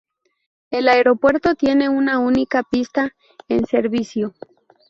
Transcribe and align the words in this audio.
El 0.71 0.87
aeropuerto 0.87 1.53
tiene 1.53 1.87
una 1.87 2.17
única 2.17 2.63
pista 2.63 3.13
en 3.47 3.67
servicio. 3.67 4.33